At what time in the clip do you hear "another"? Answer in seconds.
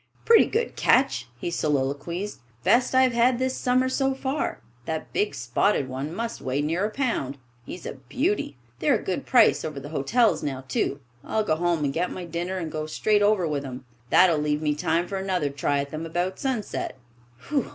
15.19-15.51